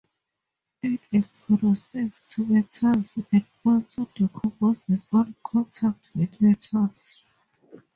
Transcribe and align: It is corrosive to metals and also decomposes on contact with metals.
It 0.81 0.99
is 1.11 1.31
corrosive 1.45 2.23
to 2.29 2.45
metals 2.47 3.15
and 3.31 3.45
also 3.63 4.09
decomposes 4.15 5.05
on 5.13 5.35
contact 5.43 6.09
with 6.15 6.41
metals. 6.41 7.23